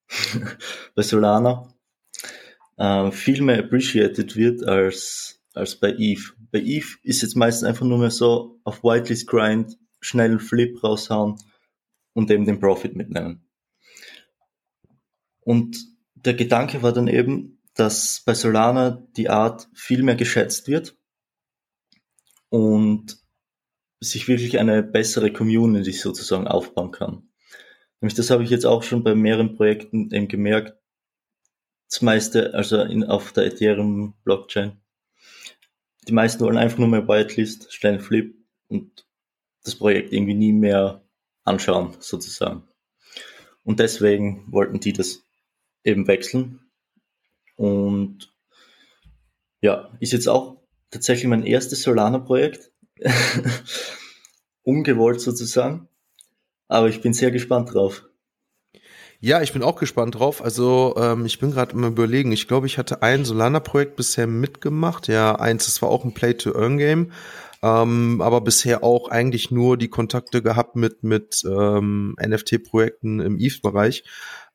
[0.95, 1.73] bei Solana
[2.77, 6.33] äh, viel mehr appreciated wird als, als bei Eve.
[6.51, 10.83] Bei Eve ist jetzt meistens einfach nur mehr so auf Whitelist Grind, schnell einen Flip
[10.83, 11.37] raushauen
[12.13, 13.47] und eben den Profit mitnehmen.
[15.41, 15.77] Und
[16.15, 20.97] der Gedanke war dann eben, dass bei Solana die Art viel mehr geschätzt wird
[22.49, 23.17] und
[23.99, 27.29] sich wirklich eine bessere Community sozusagen aufbauen kann.
[28.01, 30.75] Nämlich das habe ich jetzt auch schon bei mehreren Projekten eben gemerkt.
[31.89, 34.81] Das meiste, also in, auf der Ethereum Blockchain.
[36.07, 38.35] Die meisten wollen einfach nur mehr Whitelist, schnell Flip
[38.69, 39.05] und
[39.63, 41.05] das Projekt irgendwie nie mehr
[41.43, 42.63] anschauen, sozusagen.
[43.63, 45.23] Und deswegen wollten die das
[45.83, 46.59] eben wechseln.
[47.55, 48.33] Und
[49.61, 52.71] ja, ist jetzt auch tatsächlich mein erstes Solana-Projekt.
[54.63, 55.87] Ungewollt sozusagen.
[56.67, 58.05] Aber ich bin sehr gespannt drauf.
[59.23, 60.43] Ja, ich bin auch gespannt drauf.
[60.43, 62.31] Also ähm, ich bin gerade immer überlegen.
[62.31, 65.07] Ich glaube, ich hatte ein Solana-Projekt bisher mitgemacht.
[65.07, 67.11] Ja, eins, das war auch ein Play-to-Earn-Game.
[67.61, 74.03] Ähm, aber bisher auch eigentlich nur die Kontakte gehabt mit mit ähm, NFT-Projekten im ETH-Bereich.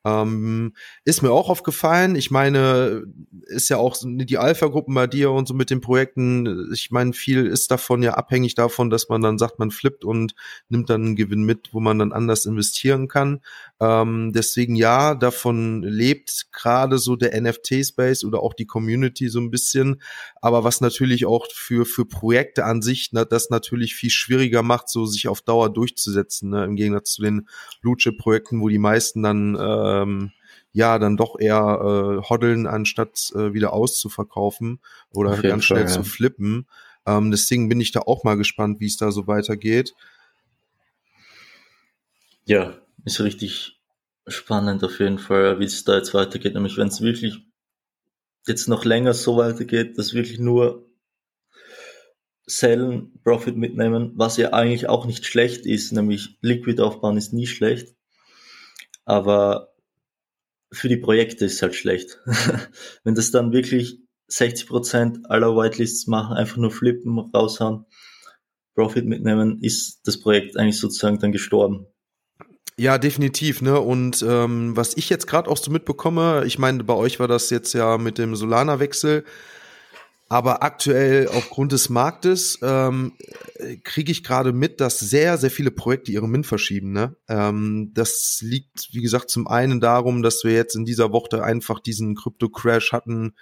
[0.07, 2.15] Ähm, ist mir auch aufgefallen.
[2.15, 3.03] Ich meine,
[3.47, 6.71] ist ja auch die Alpha-Gruppen bei dir und so mit den Projekten.
[6.73, 10.33] Ich meine, viel ist davon ja abhängig davon, dass man dann sagt, man flippt und
[10.69, 13.41] nimmt dann einen Gewinn mit, wo man dann anders investieren kann.
[13.81, 19.51] Ähm, deswegen ja, davon lebt gerade so der NFT-Space oder auch die Community so ein
[19.51, 20.01] bisschen.
[20.41, 24.89] Aber was natürlich auch für, für Projekte an sich na, das natürlich viel schwieriger macht,
[24.89, 26.63] so sich auf Dauer durchzusetzen, ne?
[26.63, 27.47] im Gegensatz zu den
[27.81, 29.55] Blue-Chip-Projekten, wo die meisten dann
[30.03, 30.31] ähm,
[30.71, 31.57] ja dann doch eher
[32.21, 34.79] äh, hoddeln, anstatt äh, wieder auszuverkaufen
[35.11, 35.93] oder ganz schnell Fall, ja.
[35.93, 36.67] zu flippen.
[37.05, 39.95] Ähm, deswegen bin ich da auch mal gespannt, wie es da so weitergeht.
[42.45, 43.79] Ja, ist richtig
[44.27, 46.53] spannend auf jeden Fall, wie es da jetzt weitergeht.
[46.53, 47.45] Nämlich wenn es wirklich
[48.45, 50.85] jetzt noch länger so weitergeht, dass wirklich nur
[52.45, 57.47] Sellen, Profit mitnehmen, was ja eigentlich auch nicht schlecht ist, nämlich Liquid aufbauen ist nie
[57.47, 57.93] schlecht,
[59.03, 59.73] aber
[60.71, 62.19] für die Projekte ist es halt schlecht.
[63.03, 63.99] wenn das dann wirklich
[64.29, 67.85] 60% aller Whitelists machen, einfach nur flippen, raushauen,
[68.75, 71.87] Profit mitnehmen, ist das Projekt eigentlich sozusagen dann gestorben.
[72.79, 73.79] Ja, definitiv, ne?
[73.79, 77.49] Und ähm, was ich jetzt gerade auch so mitbekomme, ich meine, bei euch war das
[77.49, 79.23] jetzt ja mit dem Solana-Wechsel,
[80.29, 83.13] aber aktuell aufgrund des Marktes ähm,
[83.83, 86.91] kriege ich gerade mit, dass sehr, sehr viele Projekte ihre Min verschieben.
[86.91, 87.15] Ne?
[87.29, 91.79] Ähm, das liegt, wie gesagt, zum einen darum, dass wir jetzt in dieser Woche einfach
[91.79, 93.35] diesen Krypto-Crash hatten,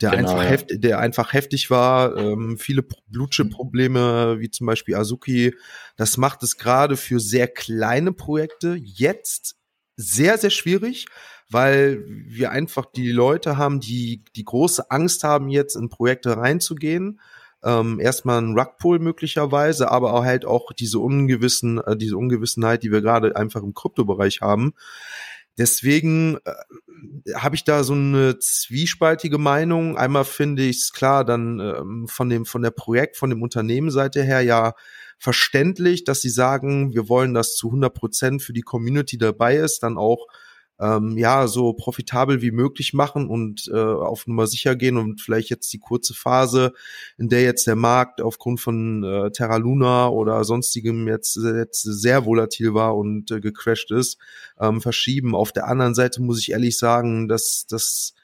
[0.00, 0.48] der genau, einfach ja.
[0.48, 2.16] heftig, der einfach heftig war.
[2.16, 5.54] Ähm, viele Blutchip-Probleme, wie zum Beispiel Azuki.
[5.96, 9.56] Das macht es gerade für sehr kleine Projekte jetzt
[9.96, 11.06] sehr, sehr schwierig,
[11.52, 17.20] weil wir einfach die Leute haben, die die große Angst haben, jetzt in Projekte reinzugehen.
[17.64, 22.90] Ähm, erstmal ein Rugpool möglicherweise, aber auch halt auch diese ungewissen, äh, diese Ungewissenheit, die
[22.90, 24.72] wir gerade einfach im Kryptobereich haben.
[25.58, 29.96] Deswegen äh, habe ich da so eine zwiespaltige Meinung.
[29.96, 34.22] Einmal finde ich es klar, dann ähm, von dem von der Projekt, von dem Unternehmenseite
[34.22, 34.74] her ja
[35.18, 39.84] verständlich, dass sie sagen, wir wollen, dass zu 100 Prozent für die Community dabei ist,
[39.84, 40.26] dann auch
[40.82, 45.48] ähm, ja so profitabel wie möglich machen und äh, auf Nummer sicher gehen und vielleicht
[45.48, 46.72] jetzt die kurze Phase,
[47.16, 52.26] in der jetzt der Markt aufgrund von äh, Terra Luna oder sonstigem jetzt, jetzt sehr
[52.26, 54.18] volatil war und äh, gecrashed ist,
[54.58, 55.36] ähm, verschieben.
[55.36, 58.14] Auf der anderen Seite muss ich ehrlich sagen, dass das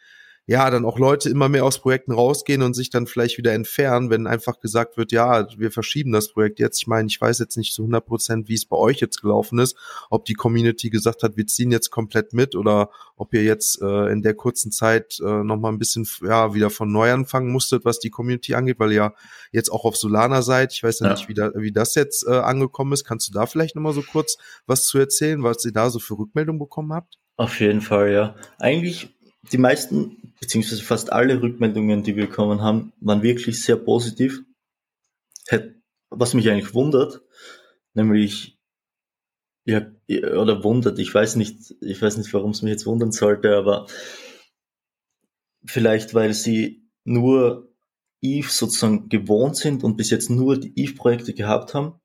[0.48, 4.08] ja, dann auch Leute immer mehr aus Projekten rausgehen und sich dann vielleicht wieder entfernen,
[4.08, 6.80] wenn einfach gesagt wird, ja, wir verschieben das Projekt jetzt.
[6.80, 9.58] Ich meine, ich weiß jetzt nicht zu 100 Prozent, wie es bei euch jetzt gelaufen
[9.58, 9.76] ist,
[10.08, 14.10] ob die Community gesagt hat, wir ziehen jetzt komplett mit oder ob ihr jetzt äh,
[14.10, 17.98] in der kurzen Zeit äh, nochmal ein bisschen ja, wieder von neu anfangen musstet, was
[17.98, 19.12] die Community angeht, weil ihr
[19.52, 20.72] jetzt auch auf Solana seid.
[20.72, 21.12] Ich weiß ja, ja.
[21.12, 23.04] nicht, wie, da, wie das jetzt äh, angekommen ist.
[23.04, 26.18] Kannst du da vielleicht nochmal so kurz was zu erzählen, was ihr da so für
[26.18, 27.18] Rückmeldungen bekommen habt?
[27.36, 28.34] Auf jeden Fall, ja.
[28.58, 29.14] Eigentlich
[29.52, 34.42] die meisten, beziehungsweise fast alle Rückmeldungen, die wir bekommen haben, waren wirklich sehr positiv.
[36.10, 37.22] Was mich eigentlich wundert,
[37.94, 38.58] nämlich,
[39.66, 43.56] ja, oder wundert, ich weiß nicht, ich weiß nicht, warum es mich jetzt wundern sollte,
[43.56, 43.86] aber
[45.66, 47.70] vielleicht, weil sie nur
[48.20, 52.00] Eve sozusagen gewohnt sind und bis jetzt nur die Eve-Projekte gehabt haben.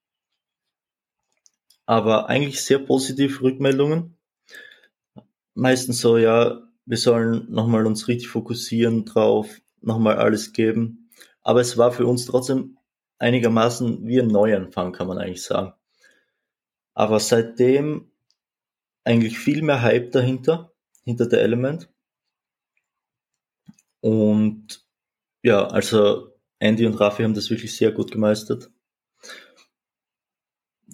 [1.86, 4.18] Aber eigentlich sehr positive Rückmeldungen.
[5.54, 11.10] Meistens so, ja, wir sollen nochmal uns richtig fokussieren drauf, nochmal alles geben.
[11.42, 12.78] Aber es war für uns trotzdem
[13.20, 15.74] einigermaßen wie ein Neuanfang, kann man eigentlich sagen.
[16.94, 18.12] Aber seitdem
[19.04, 21.90] eigentlich viel mehr Hype dahinter, hinter der Element.
[24.02, 24.86] Und
[25.42, 28.72] ja, also Andy und Rafi haben das wirklich sehr gut gemeistert.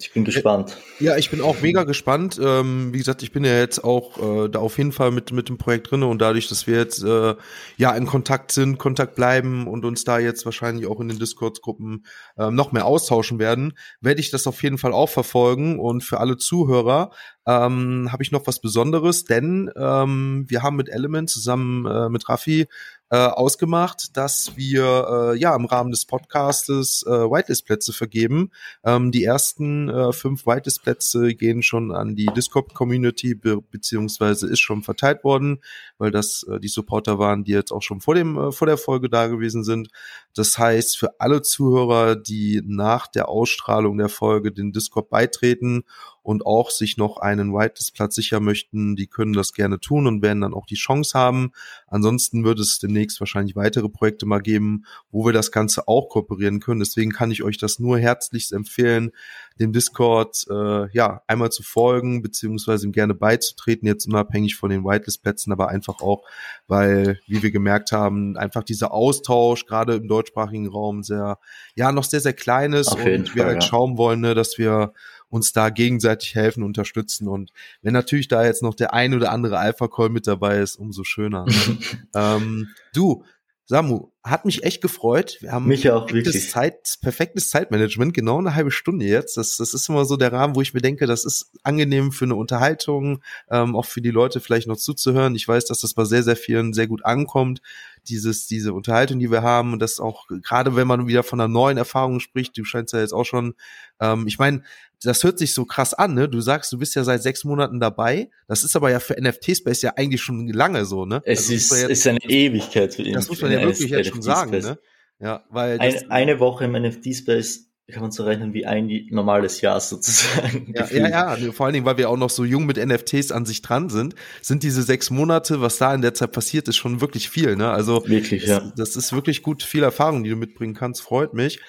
[0.01, 0.77] Ich bin gespannt.
[0.99, 2.39] Ja, ich bin auch mega gespannt.
[2.41, 5.49] Ähm, wie gesagt, ich bin ja jetzt auch äh, da auf jeden Fall mit, mit
[5.49, 7.35] dem Projekt drinne und dadurch, dass wir jetzt äh,
[7.77, 12.05] ja in Kontakt sind, Kontakt bleiben und uns da jetzt wahrscheinlich auch in den Discord-Gruppen
[12.37, 15.79] äh, noch mehr austauschen werden, werde ich das auf jeden Fall auch verfolgen.
[15.79, 17.11] Und für alle Zuhörer
[17.45, 22.29] ähm, habe ich noch was Besonderes, denn ähm, wir haben mit Element zusammen äh, mit
[22.29, 22.67] Raffi
[23.11, 28.51] äh, ausgemacht, dass wir äh, ja im Rahmen des Podcastes äh, Whitelist-Plätze vergeben.
[28.83, 34.83] Ähm, die ersten äh, fünf Whitelist-Plätze gehen schon an die Discord-Community be beziehungsweise ist schon
[34.83, 35.59] verteilt worden,
[35.97, 38.77] weil das äh, die Supporter waren, die jetzt auch schon vor dem äh, vor der
[38.77, 39.89] Folge da gewesen sind.
[40.35, 45.83] Das heißt, für alle Zuhörer, die nach der Ausstrahlung der Folge den Discord beitreten
[46.23, 50.41] und auch sich noch einen Whitelist-Platz sichern möchten, die können das gerne tun und werden
[50.41, 51.51] dann auch die Chance haben.
[51.87, 56.59] Ansonsten wird es demnächst wahrscheinlich weitere Projekte mal geben, wo wir das Ganze auch kooperieren
[56.59, 56.79] können.
[56.79, 59.11] Deswegen kann ich euch das nur herzlichst empfehlen,
[59.59, 64.83] dem Discord äh, ja einmal zu folgen, beziehungsweise ihm gerne beizutreten, jetzt unabhängig von den
[64.85, 66.23] Whitelist-Plätzen, aber einfach auch,
[66.67, 71.39] weil, wie wir gemerkt haben, einfach dieser Austausch gerade im deutschsprachigen Raum sehr,
[71.75, 73.69] ja, noch sehr, sehr klein ist und Fall, wir halt ja.
[73.69, 74.93] schauen wollen, ne, dass wir
[75.29, 79.59] uns da gegenseitig helfen, unterstützen und wenn natürlich da jetzt noch der ein oder andere
[79.59, 81.45] Alpha-Call mit dabei ist, umso schöner.
[81.45, 81.77] Ne?
[82.15, 83.23] ähm, du,
[83.65, 85.37] Samu, hat mich echt gefreut.
[85.41, 86.49] Wir haben Mich auch, perfektes wirklich.
[86.51, 89.37] Zeit, perfektes Zeitmanagement, genau eine halbe Stunde jetzt.
[89.37, 92.25] Das, das ist immer so der Rahmen, wo ich mir denke, das ist angenehm für
[92.25, 95.35] eine Unterhaltung, ähm, auch für die Leute vielleicht noch zuzuhören.
[95.35, 97.61] Ich weiß, dass das bei sehr, sehr vielen sehr gut ankommt,
[98.07, 101.47] dieses, diese Unterhaltung, die wir haben und das auch, gerade wenn man wieder von einer
[101.47, 103.53] neuen Erfahrung spricht, du scheinst ja jetzt auch schon,
[103.99, 104.63] ähm, ich meine,
[105.01, 106.27] das hört sich so krass an, ne?
[106.27, 108.29] Du sagst, du bist ja seit sechs Monaten dabei.
[108.49, 111.21] Das ist aber ja für NFT-Space ja eigentlich schon lange so, ne?
[111.23, 113.13] Es Also, ist, man jetzt- ist eine Ewigkeit für ihn.
[113.13, 114.79] das muss man ja wirklich jetzt schon sagen, ne?
[115.19, 119.61] Ja, weil das, Eine, eine Woche im NFT-Space kann man so rechnen wie ein normales
[119.61, 120.71] Jahr sozusagen.
[120.73, 121.09] Ja, gefühlt.
[121.09, 123.61] ja, ja, vor allen Dingen, weil wir auch noch so jung mit NFTs an sich
[123.61, 127.29] dran sind, sind diese sechs Monate, was da in der Zeit passiert ist, schon wirklich
[127.29, 127.55] viel.
[127.55, 127.69] Ne?
[127.69, 128.59] Also Wirklich, ja.
[128.59, 131.59] das, das ist wirklich gut, viel Erfahrung, die du mitbringen kannst, freut mich.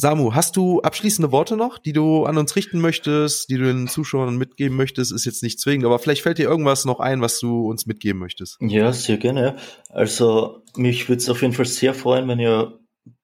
[0.00, 3.88] Samu, hast du abschließende Worte noch, die du an uns richten möchtest, die du den
[3.88, 5.10] Zuschauern mitgeben möchtest?
[5.10, 8.20] Ist jetzt nicht zwingend, aber vielleicht fällt dir irgendwas noch ein, was du uns mitgeben
[8.20, 8.58] möchtest.
[8.60, 9.56] Ja, sehr gerne.
[9.88, 12.78] Also mich würde es auf jeden Fall sehr freuen, wenn ihr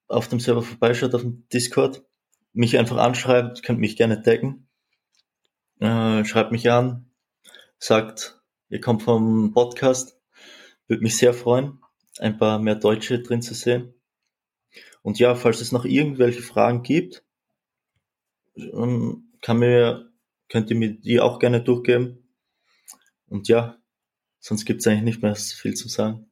[0.09, 2.03] auf dem Server vorbeischaut, auf dem Discord,
[2.53, 4.67] mich einfach anschreibt, könnt mich gerne taggen.
[5.79, 7.09] Äh, schreibt mich an,
[7.79, 10.19] sagt, ihr kommt vom Podcast.
[10.89, 11.79] Würde mich sehr freuen,
[12.19, 13.94] ein paar mehr Deutsche drin zu sehen.
[15.05, 17.23] Und ja, falls es noch irgendwelche Fragen gibt,
[18.57, 20.11] ähm, kann mir,
[20.49, 22.27] könnt ihr mir die auch gerne durchgeben.
[23.27, 23.77] Und ja,
[24.39, 26.31] sonst gibt's eigentlich nicht mehr so viel zu sagen.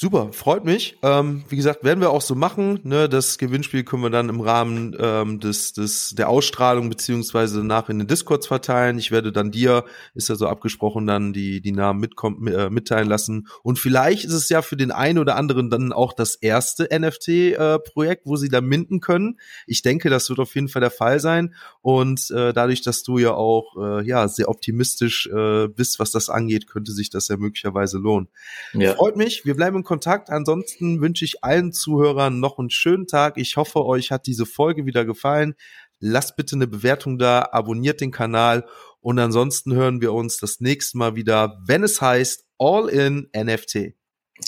[0.00, 0.96] Super, freut mich.
[1.02, 2.78] Ähm, wie gesagt, werden wir auch so machen.
[2.84, 3.08] Ne?
[3.08, 7.98] Das Gewinnspiel können wir dann im Rahmen ähm, des, des, der Ausstrahlung beziehungsweise nach in
[7.98, 8.96] den Discords verteilen.
[9.00, 9.84] Ich werde dann dir,
[10.14, 13.48] ist ja so abgesprochen, dann die, die Namen mitkommen, äh, mitteilen lassen.
[13.64, 18.24] Und vielleicht ist es ja für den einen oder anderen dann auch das erste NFT-Projekt,
[18.24, 19.40] wo sie da minden können.
[19.66, 21.56] Ich denke, das wird auf jeden Fall der Fall sein.
[21.80, 26.30] Und äh, dadurch, dass du ja auch äh, ja sehr optimistisch äh, bist, was das
[26.30, 28.28] angeht, könnte sich das ja möglicherweise lohnen.
[28.74, 28.94] Ja.
[28.94, 29.44] Freut mich.
[29.44, 30.30] Wir bleiben in Kontakt.
[30.30, 33.38] Ansonsten wünsche ich allen Zuhörern noch einen schönen Tag.
[33.38, 35.54] Ich hoffe, euch hat diese Folge wieder gefallen.
[35.98, 38.66] Lasst bitte eine Bewertung da, abonniert den Kanal
[39.00, 43.94] und ansonsten hören wir uns das nächste Mal wieder, wenn es heißt All in NFT.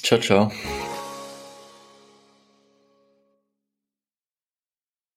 [0.02, 0.52] Ciao, ciao.